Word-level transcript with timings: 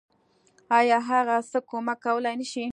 آيا 0.79 0.99
هغه 1.09 1.35
څه 1.51 1.59
کمک 1.69 1.97
کولی 2.05 2.33
نشي. 2.39 2.65